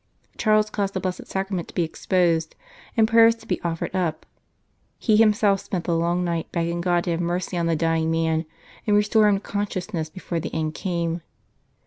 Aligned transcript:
Charles 0.35 0.71
caused 0.71 0.95
the 0.95 0.99
Blessed 0.99 1.27
Sacrament 1.27 1.67
to 1.67 1.75
be 1.75 1.83
exposed 1.83 2.55
and 2.97 3.07
prayers 3.07 3.35
to 3.35 3.45
be 3.45 3.61
offered 3.61 3.95
up; 3.95 4.25
he 4.97 5.15
himself 5.15 5.59
spent 5.61 5.83
the 5.83 5.95
long 5.95 6.23
night 6.23 6.51
begging 6.51 6.81
God 6.81 7.03
to 7.03 7.11
have 7.11 7.21
mercy 7.21 7.55
on 7.55 7.67
the 7.67 7.75
dying 7.75 8.09
man, 8.09 8.45
and 8.87 8.95
restore 8.95 9.27
him 9.27 9.35
to 9.35 9.41
consciousness 9.41 10.09
before 10.09 10.39
the 10.39 10.55
end 10.55 10.73
came. 10.73 11.21